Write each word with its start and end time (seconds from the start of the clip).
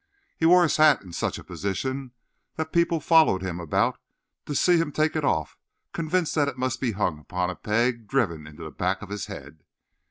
He 0.35 0.47
wore 0.47 0.63
his 0.63 0.77
hat 0.77 1.03
in 1.03 1.13
such 1.13 1.37
a 1.37 1.43
position 1.43 2.13
that 2.55 2.73
people 2.73 2.99
followed 2.99 3.43
him 3.43 3.59
about 3.59 3.99
to 4.47 4.55
see 4.55 4.77
him 4.77 4.91
take 4.91 5.15
it 5.15 5.23
off, 5.23 5.59
convinced 5.93 6.33
that 6.33 6.47
it 6.47 6.57
must 6.57 6.81
be 6.81 6.93
hung 6.93 7.19
upon 7.19 7.51
a 7.51 7.55
peg 7.55 8.07
driven 8.07 8.47
into 8.47 8.63
the 8.63 8.71
back 8.71 9.03
of 9.03 9.09
his 9.09 9.27
head. 9.27 9.59